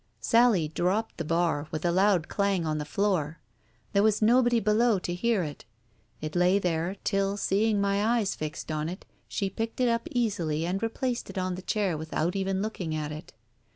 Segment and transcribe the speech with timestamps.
[0.19, 3.37] Sally dropped the bar, with a loud clang on the floor.
[3.93, 5.63] There was nobody below to hear it.
[6.21, 10.65] It lay there, till seeing my eyes fixed on it, she picked it up easily
[10.65, 13.33] and replaced it on the chair without even looking at it.